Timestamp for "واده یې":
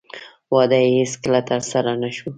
0.53-0.89